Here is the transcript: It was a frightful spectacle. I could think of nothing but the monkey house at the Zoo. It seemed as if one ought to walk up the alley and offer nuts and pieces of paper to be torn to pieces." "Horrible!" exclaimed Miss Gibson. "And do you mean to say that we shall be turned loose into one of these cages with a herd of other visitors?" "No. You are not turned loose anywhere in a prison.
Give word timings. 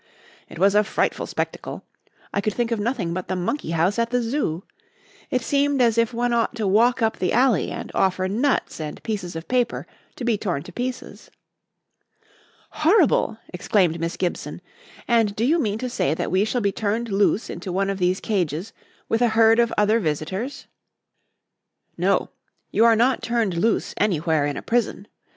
It 0.49 0.57
was 0.57 0.73
a 0.73 0.83
frightful 0.83 1.27
spectacle. 1.27 1.83
I 2.33 2.41
could 2.41 2.55
think 2.55 2.71
of 2.71 2.79
nothing 2.79 3.13
but 3.13 3.27
the 3.27 3.35
monkey 3.35 3.69
house 3.69 3.99
at 3.99 4.09
the 4.09 4.19
Zoo. 4.19 4.63
It 5.29 5.43
seemed 5.43 5.79
as 5.79 5.95
if 5.95 6.11
one 6.11 6.33
ought 6.33 6.55
to 6.55 6.65
walk 6.65 7.03
up 7.03 7.17
the 7.19 7.31
alley 7.31 7.69
and 7.69 7.91
offer 7.93 8.27
nuts 8.27 8.79
and 8.81 9.03
pieces 9.03 9.35
of 9.35 9.47
paper 9.47 9.85
to 10.15 10.25
be 10.25 10.39
torn 10.39 10.63
to 10.63 10.71
pieces." 10.71 11.29
"Horrible!" 12.71 13.37
exclaimed 13.49 13.99
Miss 13.99 14.17
Gibson. 14.17 14.59
"And 15.07 15.35
do 15.35 15.45
you 15.45 15.59
mean 15.59 15.77
to 15.77 15.87
say 15.87 16.15
that 16.15 16.31
we 16.31 16.45
shall 16.45 16.61
be 16.61 16.71
turned 16.71 17.09
loose 17.09 17.47
into 17.47 17.71
one 17.71 17.91
of 17.91 17.99
these 17.99 18.19
cages 18.19 18.73
with 19.07 19.21
a 19.21 19.27
herd 19.27 19.59
of 19.59 19.71
other 19.77 19.99
visitors?" 19.99 20.65
"No. 21.95 22.31
You 22.71 22.85
are 22.85 22.95
not 22.95 23.21
turned 23.21 23.55
loose 23.55 23.93
anywhere 23.97 24.47
in 24.47 24.57
a 24.57 24.63
prison. 24.63 25.07